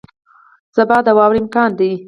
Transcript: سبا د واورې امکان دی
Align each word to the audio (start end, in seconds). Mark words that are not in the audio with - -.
سبا 0.75 0.97
د 1.05 1.07
واورې 1.17 1.39
امکان 1.43 1.69
دی 1.79 1.91